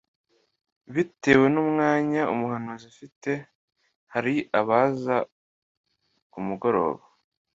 Bitewe 0.93 1.45
n’umwanya 1.53 2.21
umuhanzi 2.33 2.85
afite 2.91 3.31
hari 4.13 4.35
abaza 4.59 5.15
ku 6.31 6.39
mugoroba 6.47 7.03